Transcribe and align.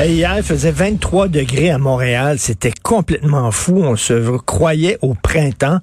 Hier, 0.00 0.34
il 0.36 0.42
faisait 0.44 0.70
23 0.70 1.26
degrés 1.26 1.70
à 1.70 1.78
Montréal. 1.78 2.38
C'était 2.38 2.72
complètement 2.82 3.50
fou. 3.50 3.82
On 3.82 3.96
se 3.96 4.36
croyait 4.38 4.96
au 5.02 5.14
printemps. 5.14 5.78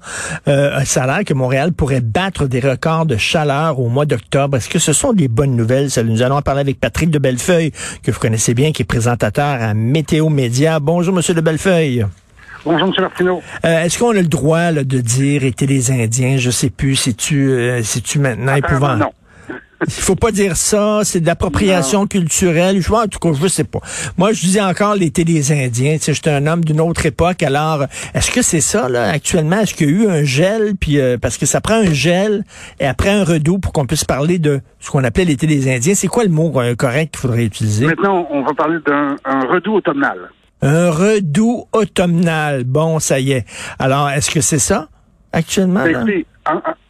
Euh, 0.48 0.80
ça 0.84 1.04
a 1.04 1.06
l'air 1.06 1.24
que 1.24 1.34
Montréal 1.34 1.72
pourrait 1.72 2.00
battre 2.00 2.46
des 2.46 2.60
records 2.60 3.04
de 3.04 3.18
chaleur 3.18 3.78
au 3.78 3.88
mois 3.88 4.06
d'octobre. 4.06 4.56
Est-ce 4.56 4.70
que 4.70 4.78
ce 4.78 4.94
sont 4.94 5.12
des 5.12 5.28
bonnes 5.28 5.54
nouvelles? 5.54 5.88
Nous 6.04 6.22
allons 6.22 6.36
en 6.36 6.42
parler 6.42 6.62
avec 6.62 6.80
Patrick 6.80 7.10
de 7.10 7.18
Bellefeuille, 7.18 7.72
que 8.02 8.10
vous 8.10 8.18
connaissez 8.18 8.54
bien, 8.54 8.72
qui 8.72 8.82
est 8.82 8.86
présentateur 8.86 9.60
à 9.60 9.74
Météo 9.74 10.30
Média. 10.30 10.80
Bonjour, 10.80 11.14
Monsieur 11.14 11.34
de 11.34 11.42
Bellefeuille. 11.42 12.06
Bonjour, 12.64 12.88
M. 12.88 12.94
Martineau. 12.98 13.42
Euh, 13.64 13.84
Est-ce 13.84 13.98
qu'on 13.98 14.10
a 14.10 14.14
le 14.14 14.22
droit 14.24 14.72
là, 14.72 14.82
de 14.82 14.98
dire 14.98 15.44
été 15.44 15.66
des 15.66 15.90
Indiens? 15.90 16.38
Je 16.38 16.50
sais 16.50 16.70
plus 16.70 16.96
si 16.96 17.14
tu, 17.14 17.50
euh, 17.50 17.82
si 17.82 18.00
tu 18.00 18.18
maintenant 18.18 18.56
épouvant? 18.56 18.96
Non. 18.96 19.12
Il 19.82 19.90
faut 19.90 20.14
pas 20.14 20.32
dire 20.32 20.56
ça, 20.56 21.00
c'est 21.04 21.20
de 21.20 21.26
l'appropriation 21.26 22.06
culturelle. 22.06 22.80
Je 22.80 22.88
vois, 22.88 23.04
en 23.04 23.08
tout 23.08 23.18
cas, 23.18 23.28
je 23.38 23.46
sais 23.46 23.64
pas. 23.64 23.80
Moi, 24.16 24.32
je 24.32 24.40
disais 24.40 24.62
encore 24.62 24.94
l'été 24.94 25.24
des 25.24 25.52
Indiens. 25.52 25.96
Tu 25.98 26.04
sais, 26.04 26.14
j'étais 26.14 26.30
un 26.30 26.46
homme 26.46 26.64
d'une 26.64 26.80
autre 26.80 27.04
époque. 27.04 27.42
Alors, 27.42 27.84
est-ce 28.14 28.30
que 28.30 28.40
c'est 28.40 28.62
ça, 28.62 28.88
là, 28.88 29.10
actuellement? 29.10 29.60
Est-ce 29.60 29.74
qu'il 29.74 29.90
y 29.90 29.90
a 29.90 29.92
eu 29.92 30.08
un 30.08 30.24
gel? 30.24 30.76
Puis, 30.80 30.98
euh, 30.98 31.18
parce 31.18 31.36
que 31.36 31.44
ça 31.44 31.60
prend 31.60 31.74
un 31.74 31.92
gel 31.92 32.44
et 32.80 32.86
après 32.86 33.10
un 33.10 33.24
redout 33.24 33.58
pour 33.58 33.72
qu'on 33.72 33.86
puisse 33.86 34.04
parler 34.04 34.38
de 34.38 34.60
ce 34.80 34.90
qu'on 34.90 35.04
appelait 35.04 35.26
l'été 35.26 35.46
des 35.46 35.70
Indiens. 35.70 35.94
C'est 35.94 36.08
quoi 36.08 36.24
le 36.24 36.30
mot 36.30 36.52
euh, 36.56 36.74
correct 36.74 37.12
qu'il 37.12 37.20
faudrait 37.20 37.44
utiliser? 37.44 37.86
Maintenant, 37.86 38.26
on 38.30 38.42
va 38.42 38.54
parler 38.54 38.78
d'un 38.86 39.16
redout 39.46 39.74
automnal. 39.74 40.18
Un 40.62 40.90
redout 40.90 41.66
automnal. 41.72 42.64
Bon, 42.64 42.98
ça 42.98 43.20
y 43.20 43.32
est. 43.32 43.44
Alors, 43.78 44.08
est-ce 44.08 44.30
que 44.30 44.40
c'est 44.40 44.58
ça, 44.58 44.88
actuellement? 45.32 45.84
Là? 45.84 46.04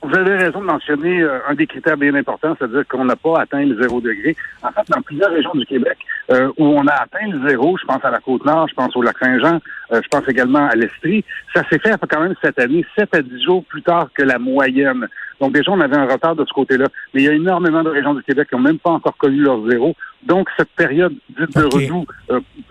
Vous 0.06 0.16
avez 0.16 0.36
raison 0.36 0.60
de 0.60 0.66
mentionner 0.66 1.20
euh, 1.20 1.38
un 1.48 1.54
des 1.54 1.66
critères 1.66 1.96
bien 1.96 2.14
importants, 2.14 2.54
c'est-à-dire 2.58 2.86
qu'on 2.86 3.04
n'a 3.04 3.16
pas 3.16 3.40
atteint 3.40 3.64
le 3.64 3.80
zéro 3.80 4.00
degré. 4.00 4.36
En 4.62 4.70
fait, 4.70 4.88
dans 4.88 5.02
plusieurs 5.02 5.30
régions 5.30 5.54
du 5.54 5.66
Québec 5.66 5.98
euh, 6.30 6.48
où 6.58 6.64
on 6.64 6.86
a 6.86 6.92
atteint 6.92 7.26
le 7.26 7.48
zéro, 7.48 7.76
je 7.76 7.84
pense 7.84 8.04
à 8.04 8.10
la 8.10 8.20
Côte-Nord, 8.20 8.68
je 8.68 8.74
pense 8.74 8.94
au 8.96 9.02
Lac-Saint-Jean, 9.02 9.58
euh, 9.92 10.00
je 10.02 10.08
pense 10.08 10.28
également 10.28 10.66
à 10.68 10.76
l'Estrie, 10.76 11.24
ça 11.52 11.62
s'est 11.68 11.80
fait 11.80 11.94
quand 12.08 12.20
même 12.20 12.34
cette 12.40 12.58
année, 12.60 12.84
7 12.96 13.14
à 13.14 13.22
10 13.22 13.42
jours 13.42 13.64
plus 13.64 13.82
tard 13.82 14.08
que 14.14 14.22
la 14.22 14.38
moyenne. 14.38 15.08
Donc 15.40 15.52
déjà, 15.52 15.72
on 15.72 15.80
avait 15.80 15.96
un 15.96 16.06
retard 16.06 16.36
de 16.36 16.44
ce 16.44 16.52
côté-là. 16.52 16.86
Mais 17.12 17.22
il 17.22 17.26
y 17.26 17.28
a 17.28 17.32
énormément 17.32 17.82
de 17.82 17.90
régions 17.90 18.14
du 18.14 18.22
Québec 18.22 18.48
qui 18.48 18.54
n'ont 18.54 18.62
même 18.62 18.78
pas 18.78 18.90
encore 18.90 19.16
connu 19.16 19.38
leur 19.38 19.68
zéro. 19.68 19.94
Donc 20.22 20.48
cette 20.56 20.70
période 20.70 21.14
dite 21.38 21.56
de 21.56 21.64
redout, 21.64 22.06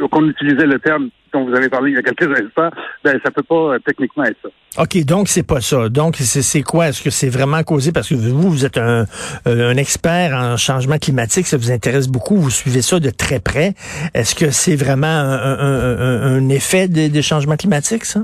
qu'on 0.10 0.30
utilisait 0.30 0.66
le 0.66 0.80
terme 0.80 1.10
dont 1.36 1.46
vous 1.46 1.56
avez 1.56 1.70
parlé 1.70 1.92
il 1.92 1.96
y 1.96 1.98
a 1.98 2.02
quelques 2.02 2.32
instants, 2.32 2.70
ben, 3.04 3.20
ça 3.24 3.32
peut 3.32 3.44
pas 3.44 3.78
techniquement 3.86 4.24
être 4.24 4.38
ça. 4.42 4.50
OK, 4.82 5.04
donc 5.06 5.28
c'est 5.30 5.44
pas 5.44 5.62
ça. 5.62 5.90
Donc 5.90 6.16
c'est 6.18 6.62
quoi? 6.62 6.90
Est-ce 6.90 7.02
que 7.02 7.10
c'est 7.10 7.30
vraiment 7.30 7.64
causé? 7.64 7.92
Parce 7.92 8.10
que 8.10 8.16
vous, 8.16 8.50
vous 8.50 8.66
êtes 8.66 8.78
un, 8.78 9.06
euh, 9.48 9.72
un 9.72 9.78
expert 9.78 10.34
en 10.36 10.58
changement 10.58 10.98
climatique, 10.98 11.48
ça 11.48 11.58
vous 11.58 11.72
intéresse 11.72 12.08
beaucoup, 12.08 12.36
vous 12.36 12.50
suivez 12.50 12.82
ça 12.82 13.00
de 13.00 13.10
très 13.10 13.40
près. 13.40 13.74
Est-ce 14.14 14.36
que 14.36 14.52
c'est 14.52 14.76
vraiment 14.76 15.08
un, 15.08 15.60
un, 15.60 16.36
un 16.36 16.50
effet 16.50 16.88
des, 16.88 17.10
des 17.10 17.22
changements 17.22 17.56
climatiques, 17.56 18.06
ça? 18.06 18.22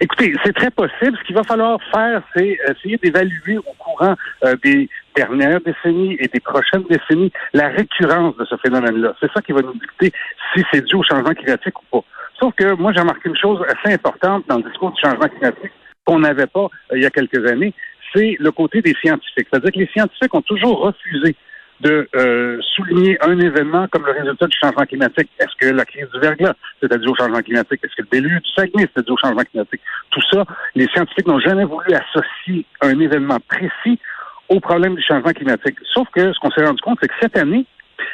Écoutez, 0.00 0.34
c'est 0.44 0.54
très 0.54 0.70
possible. 0.70 1.16
Ce 1.18 1.24
qu'il 1.24 1.34
va 1.34 1.42
falloir 1.42 1.78
faire, 1.92 2.22
c'est 2.34 2.58
essayer 2.68 2.96
d'évaluer 2.98 3.58
au 3.58 3.74
courant 3.78 4.14
euh, 4.44 4.54
des 4.62 4.88
dernières 5.16 5.60
décennies 5.60 6.16
et 6.20 6.28
des 6.28 6.40
prochaines 6.40 6.84
décennies 6.88 7.32
la 7.52 7.68
récurrence 7.68 8.36
de 8.36 8.44
ce 8.44 8.56
phénomène-là. 8.56 9.14
C'est 9.20 9.30
ça 9.32 9.42
qui 9.42 9.52
va 9.52 9.62
nous 9.62 9.74
dicter 9.74 10.12
si 10.54 10.64
c'est 10.72 10.84
dû 10.84 10.96
au 10.96 11.02
changement 11.02 11.34
climatique 11.34 11.74
ou 11.80 12.00
pas. 12.00 12.06
Sauf 12.40 12.54
que 12.54 12.74
moi, 12.74 12.92
j'ai 12.92 13.00
remarqué 13.00 13.28
une 13.28 13.36
chose 13.36 13.60
assez 13.68 13.92
importante 13.94 14.44
dans 14.48 14.58
le 14.58 14.62
discours 14.62 14.92
du 14.92 15.00
changement 15.00 15.28
climatique 15.28 15.72
qu'on 16.04 16.20
n'avait 16.20 16.46
pas 16.46 16.68
euh, 16.92 16.96
il 16.96 17.02
y 17.02 17.06
a 17.06 17.10
quelques 17.10 17.44
années, 17.46 17.74
c'est 18.14 18.36
le 18.38 18.50
côté 18.50 18.80
des 18.80 18.94
scientifiques. 19.02 19.48
C'est-à-dire 19.50 19.72
que 19.72 19.78
les 19.78 19.88
scientifiques 19.88 20.34
ont 20.34 20.42
toujours 20.42 20.80
refusé 20.80 21.36
de 21.80 22.08
euh, 22.14 22.58
souligner 22.74 23.18
un 23.22 23.38
événement 23.38 23.86
comme 23.88 24.04
le 24.06 24.12
résultat 24.12 24.46
du 24.46 24.56
changement 24.58 24.84
climatique. 24.84 25.28
Est-ce 25.38 25.54
que 25.58 25.72
la 25.72 25.84
crise 25.84 26.08
du 26.12 26.20
verglas, 26.20 26.54
c'est-à-dire 26.80 27.10
au 27.10 27.14
changement 27.14 27.40
climatique? 27.40 27.80
Est-ce 27.82 27.94
que 27.96 28.02
le 28.02 28.08
déluge 28.10 28.42
du 28.42 28.50
Saguenay, 28.56 28.88
c'est-à-dire 28.92 29.12
au 29.12 29.18
changement 29.18 29.44
climatique? 29.44 29.80
Tout 30.10 30.22
ça, 30.32 30.44
les 30.74 30.86
scientifiques 30.88 31.26
n'ont 31.26 31.40
jamais 31.40 31.64
voulu 31.64 31.94
associer 31.94 32.64
un 32.80 32.98
événement 32.98 33.38
précis 33.48 33.98
au 34.48 34.60
problème 34.60 34.94
du 34.94 35.02
changement 35.02 35.32
climatique. 35.32 35.76
Sauf 35.92 36.08
que 36.14 36.32
ce 36.32 36.38
qu'on 36.40 36.50
s'est 36.50 36.64
rendu 36.64 36.80
compte, 36.80 36.98
c'est 37.00 37.08
que 37.08 37.14
cette 37.20 37.36
année, 37.36 37.66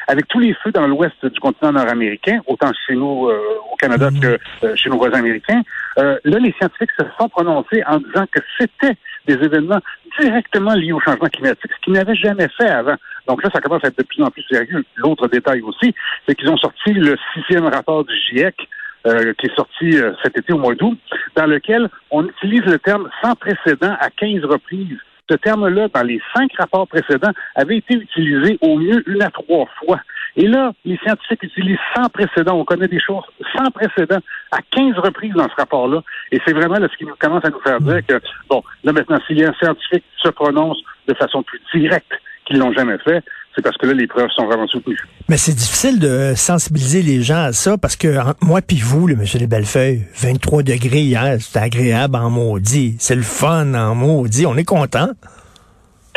avec 0.08 0.28
tous 0.28 0.40
les 0.40 0.54
feux 0.54 0.72
dans 0.72 0.86
l'ouest 0.86 1.24
du 1.24 1.40
continent 1.40 1.72
nord-américain, 1.72 2.40
autant 2.46 2.70
chez 2.86 2.94
nous 2.94 3.28
euh, 3.28 3.38
au 3.72 3.76
Canada 3.76 4.10
mhm. 4.10 4.20
que 4.20 4.38
euh, 4.64 4.76
chez 4.76 4.90
nos 4.90 4.96
voisins 4.96 5.18
américains, 5.18 5.62
euh, 5.98 6.18
là, 6.24 6.38
les 6.38 6.52
scientifiques 6.58 6.90
se 6.98 7.04
sont 7.18 7.28
prononcés 7.28 7.82
en 7.86 7.98
disant 7.98 8.24
que 8.30 8.40
c'était 8.58 8.96
des 9.26 9.34
événements 9.34 9.80
directement 10.20 10.74
liés 10.74 10.92
au 10.92 11.00
changement 11.00 11.28
climatique, 11.28 11.70
ce 11.70 11.84
qu'ils 11.84 11.92
n'avaient 11.94 12.14
jamais 12.14 12.48
fait 12.56 12.68
avant. 12.68 12.96
Donc 13.26 13.42
là, 13.42 13.50
ça 13.52 13.60
commence 13.60 13.84
à 13.84 13.88
être 13.88 13.98
de 13.98 14.04
plus 14.04 14.22
en 14.22 14.30
plus 14.30 14.44
sérieux. 14.50 14.84
L'autre 14.96 15.28
détail 15.28 15.62
aussi, 15.62 15.94
c'est 16.26 16.34
qu'ils 16.34 16.50
ont 16.50 16.56
sorti 16.56 16.92
le 16.92 17.16
sixième 17.34 17.66
rapport 17.66 18.04
du 18.04 18.14
GIEC, 18.14 18.56
qui 18.56 19.46
est 19.46 19.56
sorti 19.56 19.96
cet 20.22 20.38
été 20.38 20.52
au 20.52 20.58
mois 20.58 20.74
d'août, 20.74 20.98
dans 21.36 21.46
lequel 21.46 21.88
on 22.10 22.26
utilise 22.26 22.64
le 22.64 22.78
terme 22.78 23.08
sans 23.22 23.34
précédent 23.34 23.96
à 24.00 24.10
15 24.10 24.44
reprises 24.44 24.98
ce 25.30 25.36
terme-là, 25.36 25.88
dans 25.88 26.02
les 26.02 26.20
cinq 26.34 26.50
rapports 26.58 26.86
précédents, 26.86 27.32
avait 27.54 27.78
été 27.78 27.94
utilisé 27.94 28.58
au 28.60 28.76
mieux 28.76 29.02
une 29.08 29.22
à 29.22 29.30
trois 29.30 29.66
fois. 29.78 30.00
Et 30.36 30.46
là, 30.46 30.72
les 30.84 30.96
scientifiques 30.98 31.42
utilisent 31.42 31.78
sans 31.94 32.08
précédent. 32.08 32.54
On 32.54 32.64
connaît 32.64 32.88
des 32.88 33.00
choses 33.00 33.24
sans 33.56 33.70
précédent 33.70 34.18
à 34.50 34.58
15 34.70 34.98
reprises 34.98 35.34
dans 35.34 35.48
ce 35.48 35.54
rapport-là. 35.56 36.02
Et 36.32 36.40
c'est 36.44 36.52
vraiment 36.52 36.76
ce 36.76 36.96
qui 36.96 37.06
commence 37.18 37.44
à 37.44 37.50
nous 37.50 37.60
faire 37.60 37.80
dire 37.80 38.00
que, 38.06 38.20
bon, 38.48 38.62
là 38.82 38.92
maintenant, 38.92 39.18
si 39.26 39.42
un 39.44 39.52
scientifique 39.54 40.04
se 40.22 40.28
prononce 40.28 40.78
de 41.06 41.14
façon 41.14 41.42
plus 41.42 41.60
directe 41.74 42.12
qu'ils 42.46 42.58
l'ont 42.58 42.72
jamais 42.72 42.98
fait, 42.98 43.22
c'est 43.54 43.62
parce 43.62 43.76
que 43.76 43.86
là, 43.86 43.92
les 43.92 44.06
preuves 44.06 44.30
sont 44.30 44.46
vraiment 44.46 44.66
soutenues. 44.66 44.98
Mais 45.28 45.36
c'est 45.36 45.54
difficile 45.54 46.00
de 46.00 46.34
sensibiliser 46.34 47.02
les 47.02 47.22
gens 47.22 47.44
à 47.44 47.52
ça 47.52 47.78
parce 47.78 47.96
que 47.96 48.18
moi 48.42 48.60
puis 48.60 48.78
vous, 48.78 49.06
le 49.06 49.14
monsieur 49.14 49.38
des 49.38 49.46
Bellefeuilles, 49.46 50.02
23 50.16 50.62
degrés 50.62 51.02
hier, 51.02 51.36
c'était 51.40 51.60
agréable 51.60 52.16
en 52.16 52.30
maudit. 52.30 52.96
C'est 52.98 53.14
le 53.14 53.22
fun 53.22 53.74
en 53.74 53.94
maudit. 53.94 54.46
On 54.46 54.56
est 54.56 54.64
content. 54.64 55.10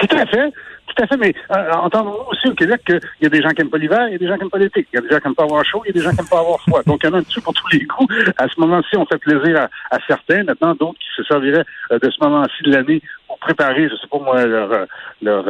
Tout 0.09 0.17
à 0.17 0.25
fait. 0.25 0.53
Tout 0.87 1.03
à 1.03 1.07
fait, 1.07 1.17
mais 1.17 1.33
euh, 1.51 1.71
entendons-nous 1.73 2.31
aussi 2.31 2.47
au 2.47 2.53
Québec 2.53 2.81
qu'il 2.85 2.99
y 3.21 3.25
a 3.25 3.29
des 3.29 3.41
gens 3.41 3.49
qui 3.49 3.61
n'aiment 3.61 3.69
pas 3.69 3.77
l'hiver, 3.77 4.07
il 4.07 4.13
y 4.13 4.15
a 4.15 4.17
des 4.17 4.27
gens 4.27 4.35
qui 4.35 4.41
n'aiment 4.41 4.49
pas 4.49 4.57
l'été. 4.57 4.87
Il 4.91 4.95
y 4.95 4.99
a 4.99 5.01
des 5.01 5.09
gens 5.09 5.17
qui 5.17 5.27
n'aiment 5.27 5.35
pas 5.35 5.43
avoir 5.43 5.65
chaud, 5.65 5.81
il 5.85 5.89
y 5.89 5.91
a 5.91 5.93
des 5.93 6.01
gens 6.01 6.11
qui 6.11 6.17
n'aiment 6.17 6.29
pas 6.29 6.39
avoir 6.39 6.59
froid. 6.61 6.81
Donc, 6.85 7.01
il 7.03 7.07
y 7.07 7.09
en 7.09 7.13
a 7.13 7.17
un 7.17 7.23
petit 7.23 7.41
pour 7.41 7.53
tous 7.53 7.67
les 7.73 7.85
coups. 7.85 8.15
À 8.37 8.47
ce 8.47 8.59
moment-ci, 8.59 8.95
on 8.95 9.05
fait 9.05 9.17
plaisir 9.17 9.67
à, 9.91 9.97
certains. 10.07 10.43
Maintenant, 10.43 10.73
d'autres 10.75 10.99
qui 10.99 11.07
se 11.15 11.23
serviraient 11.23 11.65
euh, 11.91 11.99
de 11.99 12.09
ce 12.09 12.23
moment-ci 12.23 12.63
de 12.63 12.71
l'année 12.71 13.01
pour 13.27 13.37
préparer, 13.39 13.89
je 13.89 13.95
sais 13.95 14.07
pas 14.09 14.19
moi, 14.19 14.45
leur, 14.45 14.71
euh, 14.71 14.85
leur 15.21 15.43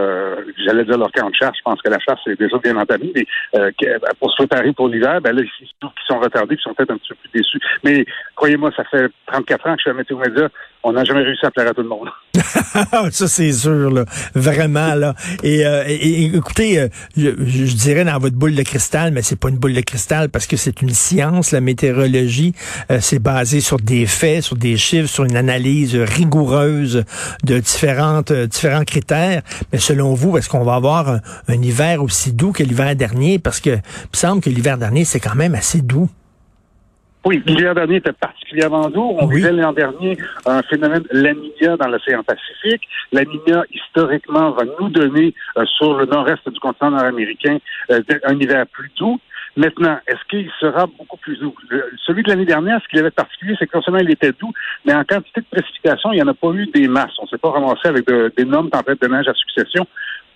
j'allais 0.65 0.83
dire 0.83 0.97
leur 0.97 1.11
camp 1.11 1.29
de 1.29 1.35
chasse. 1.35 1.53
Je 1.55 1.63
pense 1.63 1.81
que 1.81 1.89
la 1.89 1.99
chasse 1.99 2.19
est 2.25 2.39
déjà 2.39 2.57
bien 2.57 2.75
entamée, 2.75 3.11
mais 3.13 3.25
pour 4.19 4.31
se 4.31 4.37
préparer 4.37 4.73
pour 4.73 4.87
l'hiver, 4.87 5.21
ben 5.21 5.35
là, 5.35 5.43
ils 5.43 5.89
sont 6.07 6.19
retardés, 6.19 6.57
qui 6.57 6.63
sont 6.63 6.73
peut-être 6.73 6.91
un 6.91 6.97
petit 6.97 7.09
peu 7.09 7.15
plus 7.29 7.39
déçus. 7.39 7.59
Mais 7.83 8.05
croyez-moi, 8.35 8.71
ça 8.75 8.83
fait 8.85 9.07
34 9.27 9.67
ans 9.67 9.73
que 9.73 9.77
je 9.77 9.81
suis 9.83 9.91
à 9.91 9.93
Météo 9.93 10.17
Média. 10.17 10.49
On 10.89 10.93
n'a 10.93 11.03
jamais 11.03 11.21
réussi 11.21 11.45
à 11.45 11.51
plaire 11.51 11.67
à 11.67 11.73
tout 11.73 11.81
le 11.81 11.89
monde. 11.89 12.07
ça, 13.11 13.27
c'est 13.27 13.51
sûr, 13.51 13.91
là. 13.91 14.05
Vraiment, 14.33 14.95
là. 14.95 15.15
Et, 15.43 15.65
euh, 15.65 15.83
écoutez, 15.85 16.79
euh, 16.79 16.87
je, 17.17 17.75
dirais 17.75 18.05
dans 18.05 18.17
votre 18.19 18.37
boule 18.37 18.55
de 18.55 18.63
cristal, 18.63 19.11
mais 19.11 19.21
c'est 19.21 19.35
pas 19.35 19.49
une 19.49 19.57
boule 19.57 19.73
de 19.73 19.81
cristal 19.81 20.29
parce 20.29 20.47
que 20.47 20.55
c'est 20.55 20.81
une 20.81 20.91
science, 20.91 21.51
la 21.51 21.59
météorologie. 21.59 22.53
Euh, 22.89 22.99
c'est 23.01 23.19
basé 23.19 23.59
sur 23.59 23.81
des 23.81 24.05
faits, 24.05 24.43
sur 24.43 24.55
des 24.55 24.77
chiffres, 24.77 25.09
sur 25.09 25.25
une 25.25 25.35
analyse 25.35 25.93
rigoureuse 25.97 27.03
de 27.43 27.59
différentes, 27.59 28.31
différents 28.31 28.85
critères. 28.85 29.41
Mais 29.73 29.79
selon 29.79 30.13
vous, 30.13 30.37
est-ce 30.37 30.47
qu'on 30.47 30.63
va 30.63 30.75
avoir 30.75 31.19
un, 31.49 31.61
hiver 31.61 32.01
aussi 32.01 32.31
doux 32.31 32.53
que 32.53 32.63
l'hiver 32.63 32.95
dernier? 32.95 33.39
Parce 33.39 33.59
que 33.59 33.71
il 33.71 34.17
semble 34.17 34.41
que 34.41 34.49
l'hiver 34.49 34.77
dernier, 34.77 35.03
c'est 35.03 35.19
quand 35.19 35.35
même 35.35 35.53
assez 35.53 35.81
doux. 35.81 36.07
Oui, 37.27 37.44
l'hiver 37.45 37.75
dernier 37.75 37.97
était 37.97 38.13
particulièrement 38.13 38.89
doux. 38.89 39.18
On 39.19 39.27
Oui. 39.27 39.35
vivait 39.35 39.51
l'an 39.51 39.74
dernier 39.74 40.18
un 40.45 40.62
phénomène 40.62 41.03
la 41.12 41.33
dans 41.77 41.89
l'océan 41.89 42.24
Pacifique. 42.24 42.88
La 43.12 43.25
historiquement, 43.69 44.51
va 44.51 44.63
nous 44.79 44.88
donner 44.88 45.33
euh, 45.57 45.65
sur 45.65 45.97
le 45.97 46.06
nord-est 46.06 46.47
du 46.47 46.57
continent 46.62 46.91
nord-américain 46.91 47.57
euh, 47.91 48.00
un 48.24 48.39
hiver 48.39 48.65
plus 48.71 48.89
doux. 48.97 49.19
Maintenant, 49.57 50.00
est-ce 50.07 50.24
qu'il 50.29 50.50
sera 50.62 50.85
beaucoup 50.85 51.18
plus 51.18 51.38
doux? 51.39 51.53
Le- 51.68 51.91
celui 52.06 52.24
de 52.24 52.29
l'année 52.29 52.45
dernière, 52.45 52.79
ce 52.81 52.88
qu'il 52.88 53.00
avait 53.00 53.09
de 53.09 53.15
particulier, 53.15 53.56
c'est 53.59 53.68
que 53.68 53.75
non 53.75 53.81
seulement 53.81 54.00
il 54.00 54.12
était 54.12 54.31
doux, 54.31 54.53
mais 54.85 54.94
en 54.94 55.03
quantité 55.03 55.41
de 55.41 55.47
précipitations, 55.51 56.13
il 56.13 56.15
n'y 56.15 56.21
en 56.21 56.27
a 56.27 56.33
pas 56.33 56.51
eu 56.51 56.68
des 56.68 56.88
masses. 56.88 57.15
On 57.19 57.23
ne 57.23 57.27
s'est 57.27 57.38
pas 57.39 57.50
ramassé 57.50 57.89
avec 57.89 58.06
d'énormes 58.38 58.69
tempêtes 58.69 59.01
de 59.01 59.07
neige 59.07 59.27
à 59.27 59.33
succession. 59.33 59.85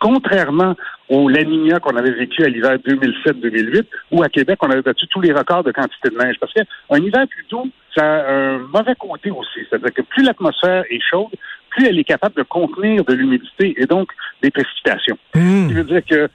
Contrairement 0.01 0.75
au 1.09 1.29
La 1.29 1.43
Niña 1.43 1.79
qu'on 1.79 1.95
avait 1.95 2.11
vécu 2.11 2.43
à 2.43 2.49
l'hiver 2.49 2.77
2007-2008, 2.77 3.85
où 4.09 4.23
à 4.23 4.29
Québec, 4.29 4.57
on 4.63 4.71
avait 4.71 4.81
battu 4.81 5.05
tous 5.07 5.21
les 5.21 5.31
records 5.31 5.63
de 5.63 5.71
quantité 5.71 6.09
de 6.09 6.17
neige. 6.17 6.37
Parce 6.39 6.51
qu'un 6.53 6.97
hiver 6.97 7.27
plus 7.29 7.45
doux, 7.51 7.69
ça 7.95 8.03
a 8.03 8.33
un 8.33 8.57
mauvais 8.57 8.95
côté 8.97 9.29
aussi. 9.29 9.59
C'est-à-dire 9.69 9.93
que 9.93 10.01
plus 10.01 10.23
l'atmosphère 10.23 10.85
est 10.89 11.01
chaude, 11.07 11.29
plus 11.69 11.85
elle 11.85 11.99
est 11.99 12.03
capable 12.03 12.35
de 12.35 12.41
contenir 12.41 13.05
de 13.05 13.13
l'humidité 13.13 13.75
et 13.77 13.85
donc 13.85 14.09
des 14.41 14.49
précipitations. 14.49 15.19
Hmm. 15.35 15.63
Ce 15.63 15.67
qui 15.67 15.73
veut 15.73 15.83
dire 15.83 16.01
que 16.03 16.29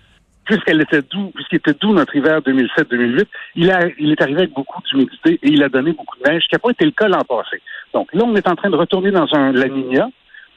puisqu'elle 0.45 0.81
était 0.81 1.03
doux, 1.03 1.33
puisqu'il 1.35 1.57
était 1.57 1.75
doux 1.75 1.93
notre 1.93 2.15
hiver 2.15 2.39
2007-2008, 2.43 3.25
il, 3.57 3.71
a, 3.73 3.81
il 3.99 4.13
est 4.13 4.23
arrivé 4.23 4.43
avec 4.43 4.53
beaucoup 4.53 4.81
d'humidité 4.83 5.41
et 5.43 5.49
il 5.49 5.63
a 5.65 5.69
donné 5.69 5.91
beaucoup 5.91 6.17
de 6.19 6.31
neige, 6.31 6.45
ce 6.45 6.49
qui 6.49 6.55
n'a 6.55 6.61
pas 6.61 6.71
été 6.71 6.85
le 6.85 6.93
cas 6.93 7.09
l'an 7.09 7.25
passé. 7.29 7.61
Donc 7.93 8.15
là, 8.15 8.23
on 8.25 8.37
est 8.37 8.47
en 8.47 8.55
train 8.55 8.71
de 8.71 8.77
retourner 8.77 9.11
dans 9.11 9.27
un 9.35 9.51
La 9.51 9.69
Niña. 9.69 10.09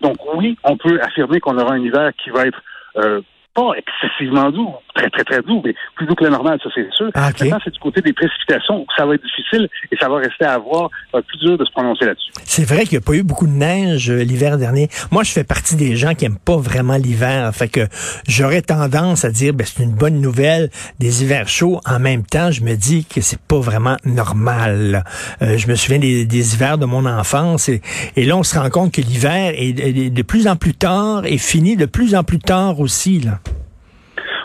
Donc 0.01 0.17
oui, 0.35 0.57
on 0.63 0.77
peut 0.77 0.99
affirmer 1.01 1.39
qu'on 1.39 1.57
aura 1.57 1.73
un 1.73 1.83
hiver 1.83 2.11
qui 2.23 2.29
va 2.29 2.45
être 2.45 2.61
euh, 2.99 3.21
pas 3.59 3.73
excessivement 3.77 4.51
doux, 4.51 4.73
très 4.95 5.09
très 5.09 5.23
très 5.23 5.41
doux, 5.41 5.61
mais 5.65 5.73
plus 5.95 6.05
doux 6.07 6.15
que 6.15 6.23
le 6.23 6.29
normal, 6.29 6.59
ça 6.63 6.69
c'est 6.73 6.87
sûr. 6.93 7.09
Ah, 7.13 7.29
ok. 7.29 7.41
Maintenant, 7.41 7.59
c'est 7.63 7.73
du 7.73 7.79
côté 7.79 8.01
des 8.01 8.13
précipitations 8.13 8.85
ça 8.97 9.05
va 9.05 9.15
être 9.15 9.23
difficile 9.23 9.67
et 9.91 9.97
ça 9.97 10.09
va 10.09 10.17
rester 10.17 10.45
à 10.45 10.57
voir, 10.57 10.89
euh, 11.15 11.21
plus 11.21 11.37
dur 11.39 11.57
de 11.57 11.65
se 11.65 11.71
prononcer 11.71 12.05
là-dessus. 12.05 12.31
C'est 12.43 12.67
vrai 12.67 12.83
qu'il 12.83 12.97
n'y 12.97 13.03
a 13.03 13.05
pas 13.05 13.13
eu 13.13 13.23
beaucoup 13.23 13.47
de 13.47 13.51
neige 13.51 14.09
euh, 14.09 14.23
l'hiver 14.23 14.57
dernier. 14.57 14.89
Moi, 15.11 15.23
je 15.23 15.31
fais 15.31 15.43
partie 15.43 15.75
des 15.75 15.95
gens 15.95 16.13
qui 16.15 16.25
aiment 16.25 16.39
pas 16.39 16.57
vraiment 16.57 16.97
l'hiver. 16.97 17.49
Fait 17.53 17.67
que 17.67 17.81
j'aurais 18.27 18.61
tendance 18.61 19.25
à 19.25 19.31
dire, 19.31 19.53
ben, 19.53 19.65
c'est 19.65 19.83
une 19.83 19.95
bonne 19.95 20.21
nouvelle 20.21 20.69
des 20.99 21.23
hivers 21.23 21.47
chauds. 21.47 21.79
En 21.85 21.99
même 21.99 22.23
temps, 22.25 22.51
je 22.51 22.63
me 22.63 22.75
dis 22.75 23.05
que 23.05 23.21
c'est 23.21 23.41
pas 23.41 23.59
vraiment 23.59 23.97
normal. 24.05 25.03
Euh, 25.41 25.57
je 25.57 25.67
me 25.67 25.75
souviens 25.75 25.99
des, 25.99 26.25
des 26.25 26.53
hivers 26.55 26.77
de 26.77 26.85
mon 26.85 27.05
enfance 27.05 27.69
et, 27.69 27.81
et 28.15 28.25
là, 28.25 28.37
on 28.37 28.43
se 28.43 28.57
rend 28.57 28.69
compte 28.69 28.93
que 28.93 29.01
l'hiver 29.01 29.53
est, 29.55 29.79
est 29.79 30.09
de 30.09 30.21
plus 30.21 30.47
en 30.47 30.55
plus 30.55 30.73
tard 30.73 31.25
et 31.25 31.37
finit 31.37 31.75
de 31.75 31.85
plus 31.85 32.15
en 32.15 32.23
plus 32.23 32.39
tard 32.39 32.79
aussi. 32.79 33.19
Là. 33.19 33.39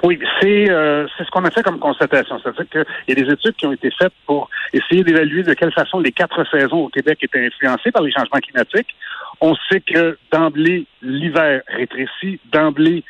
Oui, 0.04 0.18
c'est 0.38 0.70
euh, 0.70 1.06
c'est 1.16 1.24
ce 1.24 1.30
qu'on 1.30 1.46
a 1.46 1.50
fait 1.50 1.62
comme 1.62 1.78
constatation. 1.78 2.38
C'est-à-dire 2.38 2.68
qu'il 2.68 2.84
y 3.08 3.12
a 3.12 3.24
des 3.24 3.32
études 3.32 3.56
qui 3.56 3.66
ont 3.66 3.72
été 3.72 3.90
faites 3.90 4.12
pour 4.26 4.50
essayer 4.74 5.02
d'évaluer 5.02 5.42
de 5.42 5.54
quelle 5.54 5.72
façon 5.72 5.98
les 5.98 6.12
quatre 6.12 6.44
saisons 6.50 6.84
au 6.84 6.88
Québec 6.90 7.20
étaient 7.22 7.46
influencées 7.46 7.90
par 7.90 8.02
les 8.02 8.12
changements 8.12 8.38
climatiques. 8.40 8.94
On 9.40 9.54
sait 9.70 9.80
que 9.80 10.18
d'emblée, 10.30 10.84
l'hiver 11.00 11.62
rétrécit, 11.68 12.38
d'emblée, 12.52 13.02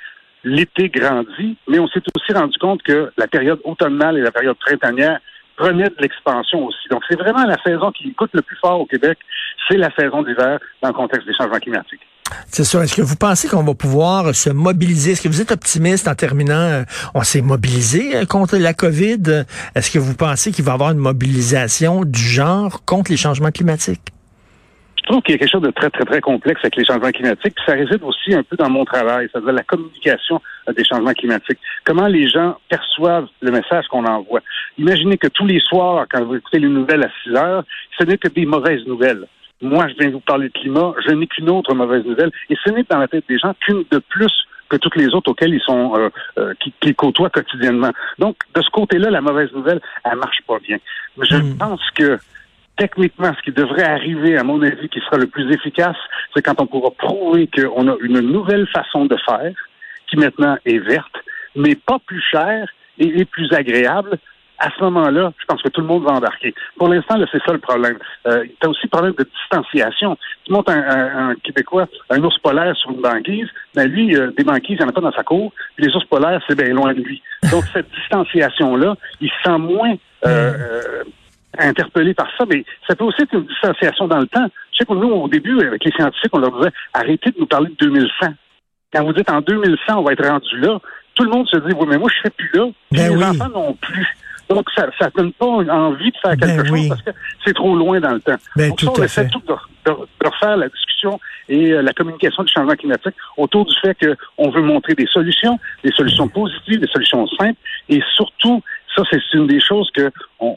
l'été 0.45 0.89
grandit, 0.89 1.57
mais 1.67 1.81
on 1.81 1.89
s'est 1.89 2.03
aussi 2.17 2.33
rendu 2.33 2.57
compte 2.59 2.81
que 2.85 3.11
la 3.19 3.27
période 3.27 3.59
automnale 3.65 4.17
et 4.17 4.23
la 4.23 4.31
période 4.31 4.57
printanière 4.59 5.19
prenaient 5.57 5.89
de 5.89 5.97
l'expansion 5.99 6.65
aussi. 6.65 6.89
Donc, 6.91 7.03
c'est 7.09 7.19
vraiment 7.19 7.45
la 7.45 7.61
saison 7.65 7.91
qui 7.91 8.15
coûte 8.15 8.31
le 8.35 8.43
plus 8.43 8.57
fort 8.57 8.81
au 8.81 8.87
Québec, 8.87 9.19
c'est 9.69 9.79
la 9.79 9.91
saison 9.99 10.23
d'hiver 10.23 10.61
dans 10.81 10.89
le 10.89 10.95
contexte 10.95 11.27
des 11.27 11.35
changements 11.35 11.59
climatiques. 11.59 12.07
C'est 12.49 12.65
ça. 12.65 12.83
Est-ce 12.83 12.95
que 12.95 13.03
vous 13.03 13.17
pensez 13.17 13.49
qu'on 13.49 13.63
va 13.63 13.75
pouvoir 13.75 14.35
se 14.35 14.51
mobiliser? 14.51 15.13
Est-ce 15.13 15.23
que 15.23 15.29
vous 15.29 15.41
êtes 15.41 15.53
optimiste 15.53 16.09
en 16.09 16.15
terminant? 16.15 16.55
euh, 16.55 16.85
On 17.15 17.23
s'est 17.23 17.43
mobilisé 17.43 18.17
euh, 18.17 18.25
contre 18.25 18.57
la 18.57 18.75
COVID? 18.75 19.45
Est-ce 19.75 19.91
que 19.91 19.99
vous 19.99 20.15
pensez 20.15 20.53
qu'il 20.53 20.65
va 20.65 20.73
y 20.73 20.75
avoir 20.75 20.91
une 20.93 20.99
mobilisation 20.99 22.05
du 22.05 22.21
genre 22.21 22.85
contre 22.85 23.11
les 23.11 23.17
changements 23.17 23.51
climatiques? 23.51 24.01
Je 25.05 25.11
trouve 25.11 25.21
qu'il 25.23 25.35
y 25.35 25.37
a 25.37 25.39
quelque 25.39 25.51
chose 25.51 25.61
de 25.61 25.71
très, 25.71 25.91
très, 25.91 26.05
très 26.05 26.23
complexe 26.23 26.61
avec 26.63 26.77
les 26.77 26.85
changements 26.87 27.11
climatiques. 27.11 27.55
Puis 27.55 27.65
ça 27.67 27.75
réside 27.75 28.03
aussi 28.03 28.33
un 28.33 28.43
peu 28.43 28.57
dans 28.57 28.71
mon 28.71 28.87
travail, 28.87 29.29
c'est-à-dire 29.31 29.53
la 29.53 29.63
communication 29.63 30.41
euh, 30.69 30.73
des 30.73 30.85
changements 30.85 31.13
climatiques. 31.13 31.59
Comment 31.85 32.07
les 32.07 32.27
gens 32.29 32.57
perçoivent 32.71 33.27
le 33.43 33.51
message 33.51 33.85
qu'on 33.91 34.07
envoie. 34.07 34.41
Imaginez 34.79 35.19
que 35.19 35.29
tous 35.29 35.47
les 35.47 35.61
soirs, 35.61 36.07
quand 36.11 36.25
vous 36.25 36.37
écoutez 36.37 36.59
les 36.59 36.69
nouvelles 36.69 37.03
à 37.05 37.11
6 37.25 37.37
heures, 37.37 37.65
ce 37.99 38.05
n'est 38.05 38.17
que 38.17 38.29
des 38.29 38.47
mauvaises 38.47 38.87
nouvelles. 38.87 39.27
Moi, 39.63 39.87
je 39.89 39.95
viens 39.99 40.11
vous 40.11 40.21
parler 40.21 40.49
de 40.49 40.53
climat, 40.53 40.95
je 41.07 41.13
n'ai 41.13 41.27
qu'une 41.27 41.49
autre 41.51 41.75
mauvaise 41.75 42.05
nouvelle. 42.05 42.31
Et 42.51 42.57
ce 42.65 42.71
n'est 42.71 42.85
dans 42.89 42.99
la 42.99 43.09
tête 43.09 43.25
des 43.29 43.39
gens 43.39 43.55
qu'une 43.61 43.85
de 43.91 43.99
plus 43.99 44.33
que 44.69 44.77
toutes 44.77 44.97
les 44.97 45.09
autres 45.15 45.31
auxquelles 45.31 45.55
ils 45.55 45.61
sont 45.61 45.95
euh, 45.97 46.09
euh, 46.39 46.55
qui, 46.61 46.73
qui 46.81 46.95
côtoient 46.95 47.31
quotidiennement. 47.31 47.91
Donc, 48.19 48.37
de 48.55 48.63
ce 48.63 48.71
côté-là, 48.71 49.11
la 49.11 49.21
mauvaise 49.21 49.53
nouvelle, 49.53 49.81
elle 50.05 50.17
marche 50.17 50.41
pas 50.47 50.59
bien. 50.59 50.79
Mais 51.17 51.27
je 51.27 51.37
Hmm. 51.37 51.57
pense 51.59 51.91
que 51.95 52.19
techniquement, 52.77 53.33
ce 53.37 53.43
qui 53.43 53.53
devrait 53.53 53.85
arriver, 53.85 54.37
à 54.37 54.43
mon 54.43 54.61
avis, 54.63 54.89
qui 54.89 55.01
sera 55.01 55.17
le 55.17 55.27
plus 55.27 55.51
efficace, 55.53 55.97
c'est 56.35 56.43
quand 56.43 56.61
on 56.61 56.67
pourra 56.67 56.91
prouver 56.91 57.49
qu'on 57.55 57.89
a 57.89 57.97
une 58.01 58.21
nouvelle 58.21 58.67
façon 58.69 59.05
de 59.05 59.17
faire, 59.25 59.53
qui 60.09 60.17
maintenant 60.17 60.57
est 60.65 60.79
verte, 60.79 61.15
mais 61.55 61.75
pas 61.77 61.99
plus 62.05 62.21
chère 62.21 62.69
et, 62.99 63.21
et 63.21 63.25
plus 63.25 63.53
agréable. 63.53 64.19
À 64.59 64.71
ce 64.71 64.83
moment-là, 64.85 65.33
je 65.39 65.45
pense 65.47 65.61
que 65.63 65.69
tout 65.69 65.81
le 65.81 65.87
monde 65.87 66.05
va 66.05 66.13
embarquer. 66.13 66.55
Pour 66.79 66.89
l'instant, 66.89 67.17
là, 67.17 67.27
c'est 67.33 67.43
ça 67.45 67.53
le 67.53 67.59
problème. 67.59 67.99
Euh, 68.27 68.45
tu 68.61 68.67
as 68.67 68.71
aussi 68.71 68.81
le 68.85 68.89
problème 68.89 69.15
de 69.19 69.25
distanciation. 69.25 70.17
Tu 70.45 70.53
montes 70.53 70.71
un, 70.71 70.79
un- 70.81 71.29
un 71.31 71.35
Québécois, 71.37 71.87
un 72.11 72.23
ours 72.23 72.39
polaire 72.39 72.75
sur 72.77 72.91
une 72.93 73.01
banquise, 73.01 73.49
ben 73.75 73.89
lui, 73.91 74.15
euh, 74.17 74.31
des 74.37 74.45
banquises, 74.45 74.77
il 74.79 74.79
n'y 74.79 74.85
en 74.85 74.89
a 74.89 74.93
pas 74.93 75.01
dans 75.01 75.13
sa 75.13 75.25
cour. 75.25 75.53
Puis 75.77 75.87
les 75.87 75.95
ours 75.97 76.05
polaires, 76.07 76.41
c'est 76.49 76.57
bien 76.57 76.73
loin 76.73 76.95
de 76.95 77.01
lui. 77.01 77.21
Donc, 77.51 77.65
cette 77.73 77.91
distanciation-là, 77.91 78.97
il 79.21 79.29
se 79.29 79.35
sent 79.45 79.59
moins 79.59 79.93
euh, 80.27 80.53
euh, 80.57 81.05
interpellé 81.59 82.15
par 82.15 82.29
ça, 82.39 82.45
mais 82.49 82.65
ça 82.89 82.95
peut 82.97 83.05
aussi 83.05 83.23
être 83.23 83.35
une 83.35 83.47
distanciation 83.47 84.07
dans 84.09 84.19
le 84.21 84.27
temps. 84.27 84.47
Je 84.73 84.79
sais 84.79 84.85
que 84.87 84.95
nous, 84.95 85.09
au 85.11 85.29
début, 85.29 85.59
avec 85.67 85.85
les 85.85 85.93
scientifiques, 85.93 86.31
on 86.35 86.39
leur 86.39 86.53
disait 86.59 86.73
arrêtez 86.95 87.31
de 87.31 87.37
nous 87.39 87.47
parler 87.47 87.71
de 87.71 87.77
2100. 87.87 88.35
Quand 88.93 89.05
vous 89.05 89.13
dites 89.13 89.31
en 89.31 89.41
2100, 89.41 89.99
on 89.99 90.03
va 90.03 90.13
être 90.13 90.27
rendu 90.27 90.59
là, 90.61 90.79
tout 91.15 91.25
le 91.25 91.31
monde 91.31 91.47
se 91.49 91.57
dit 91.59 91.73
oui, 91.77 91.87
mais 91.89 91.99
moi, 91.99 92.09
je 92.13 92.17
ne 92.19 92.21
serai 92.23 92.31
plus 92.31 92.51
là. 92.59 92.65
Puis 92.91 93.01
Ben 93.01 93.11
les 93.11 93.17
oui. 93.17 93.25
enfants 93.25 93.49
non 93.55 93.73
plus. 93.75 94.17
Donc, 94.49 94.69
ça 94.77 94.87
ne 94.87 95.11
donne 95.17 95.33
pas 95.33 95.47
envie 95.47 96.11
de 96.11 96.17
faire 96.19 96.37
quelque 96.37 96.57
Ben 96.63 96.67
chose 96.67 96.71
oui. 96.73 96.89
parce 96.89 97.03
que 97.03 97.11
c'est 97.45 97.55
trop 97.55 97.75
loin 97.77 98.01
dans 98.01 98.11
le 98.13 98.21
temps. 98.21 98.37
Ben, 98.57 98.69
Donc, 98.69 98.79
tout 98.79 98.87
ça, 98.87 98.93
on 98.99 99.03
essaie 99.05 99.29
tout 99.29 99.41
de, 99.41 99.55
de- 99.91 99.97
de 100.23 100.29
refaire 100.29 100.57
la 100.57 100.69
discussion 100.69 101.19
et 101.49 101.73
euh, 101.73 101.83
la 101.83 101.93
communication 101.93 102.43
du 102.43 102.53
changement 102.53 102.75
climatique 102.75 103.15
autour 103.37 103.65
du 103.67 103.75
fait 103.81 103.97
qu'on 104.37 104.51
veut 104.51 104.63
montrer 104.63 104.95
des 104.95 105.07
solutions, 105.07 105.59
des 105.83 105.93
solutions 105.93 106.29
positives, 106.29 106.81
des 106.81 106.87
solutions 106.89 107.27
simples 107.39 107.59
et 107.89 108.03
surtout, 108.17 108.63
ça, 108.95 109.03
c'est 109.11 109.21
une 109.35 109.47
des 109.49 109.61
choses 109.61 109.91
que, 109.93 110.11
on- 110.39 110.57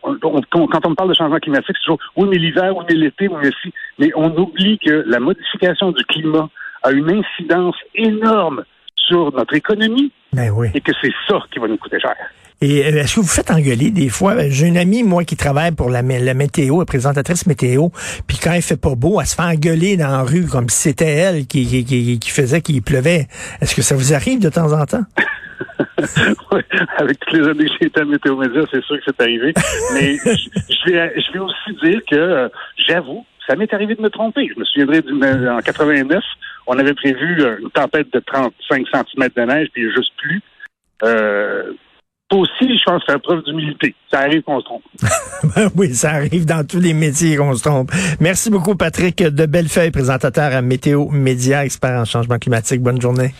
quand 0.69 0.86
on 0.86 0.94
parle 0.95 1.10
de 1.10 1.16
changement 1.16 1.40
climatique, 1.40 1.75
c'est 1.75 1.83
toujours, 1.86 2.00
oui, 2.16 2.28
mais 2.30 2.38
l'hiver, 2.38 2.75
oui, 2.78 2.86
mais 2.88 2.95
l'été, 2.95 3.28
oui, 3.28 3.38
mais 3.42 3.50
si. 3.63 3.74
Mais 3.98 4.12
on 4.16 4.36
oublie 4.38 4.78
que 4.80 5.04
la 5.07 5.19
modification 5.19 5.92
du 5.92 6.04
climat 6.06 6.47
a 6.83 6.92
une 6.92 7.09
incidence 7.09 7.76
énorme 7.95 8.64
sur 9.07 9.31
notre 9.33 9.54
économie 9.56 10.11
Ben 10.33 10.52
oui. 10.52 10.68
et 10.73 10.81
que 10.81 10.92
c'est 11.02 11.11
ça 11.28 11.40
qui 11.52 11.59
va 11.59 11.68
nous 11.68 11.78
coûter 11.78 11.99
cher. 11.99 12.14
Et 12.59 12.83
euh, 12.85 13.02
est-ce 13.04 13.16
que 13.16 13.19
vous 13.19 13.28
faites 13.28 13.52
engueuler 13.52 13.92
des 13.92 14.09
fois? 14.09 14.33
Ben, 14.33 14.52
J'ai 14.52 14.66
une 14.68 14.78
amie, 14.78 15.04
moi, 15.04 15.23
qui 15.23 15.35
travaille 15.37 15.71
pour 15.73 15.90
la, 15.92 16.02
mé- 16.02 16.23
la 16.23 16.33
météo, 16.33 16.80
la 16.80 16.85
présentatrice 16.85 17.45
météo, 17.45 17.90
puis 18.28 18.37
quand 18.42 18.54
il 18.54 18.64
fait 18.64 18.81
pas 18.81 18.95
beau, 18.95 19.21
elle 19.21 19.28
se 19.28 19.35
fait 19.35 19.44
engueuler 19.44 19.95
dans 19.95 20.07
la 20.09 20.23
rue 20.23 20.45
comme 20.47 20.68
si 20.68 20.90
c'était 20.90 21.06
elle 21.14 21.45
qui, 21.45 21.68
qui, 21.68 21.85
qui, 21.85 22.18
qui 22.19 22.30
faisait 22.31 22.61
qu'il 22.61 22.81
pleuvait. 22.81 23.28
Est-ce 23.61 23.76
que 23.76 23.83
ça 23.83 23.95
vous 23.95 24.14
arrive 24.14 24.40
de 24.40 24.49
temps 24.49 24.73
en 24.73 24.85
temps? 24.85 25.04
Ouais, 26.52 26.64
avec 26.97 27.19
toutes 27.19 27.40
les 27.40 27.47
années 27.47 27.66
que 27.66 27.71
j'ai 27.80 27.87
été 27.87 28.02
à 28.02 28.06
Météo 28.06 28.37
Média, 28.37 28.61
c'est 28.71 28.83
sûr 28.83 28.97
que 28.97 29.04
c'est 29.06 29.21
arrivé. 29.21 29.54
Mais 29.94 30.16
je, 30.26 30.31
je 30.69 30.92
vais, 30.92 31.14
je 31.18 31.33
vais 31.33 31.40
aussi 31.40 31.73
dire 31.83 31.99
que, 32.09 32.16
euh, 32.16 32.49
j'avoue, 32.87 33.26
ça 33.47 33.56
m'est 33.56 33.73
arrivé 33.73 33.95
de 33.95 34.01
me 34.01 34.09
tromper. 34.09 34.47
Je 34.54 34.59
me 34.59 34.66
souviendrai 34.66 35.01
d'une- 35.01 35.23
en 35.49 35.59
89, 35.59 36.23
on 36.68 36.77
avait 36.77 36.94
prévu 36.94 37.42
euh, 37.42 37.57
une 37.61 37.69
tempête 37.71 38.11
de 38.13 38.19
35 38.19 38.85
cm 38.94 39.30
de 39.35 39.42
neige, 39.44 39.68
puis 39.73 39.83
juste 39.95 40.11
plus. 40.18 40.42
Euh, 41.04 41.71
aussi, 42.33 42.51
je 42.77 42.83
pense, 42.85 43.06
faire 43.06 43.21
preuve 43.21 43.42
d'humilité. 43.45 43.95
Ça 44.11 44.19
arrive 44.19 44.42
qu'on 44.42 44.59
se 44.59 44.66
trompe. 44.66 44.83
Ben 45.56 45.69
oui, 45.77 45.94
ça 45.94 46.11
arrive 46.11 46.45
dans 46.45 46.66
tous 46.68 46.80
les 46.80 46.94
métiers 46.94 47.37
qu'on 47.37 47.54
se 47.56 47.63
trompe. 47.63 47.92
Merci 48.19 48.49
beaucoup, 48.49 48.75
Patrick 48.75 49.23
de 49.23 49.45
Bellefeuille, 49.45 49.92
présentateur 49.92 50.54
à 50.54 50.61
Météo 50.61 51.07
Média, 51.09 51.63
expert 51.63 51.97
en 51.99 52.06
changement 52.06 52.37
climatique. 52.37 52.81
Bonne 52.81 52.99
journée. 52.99 53.33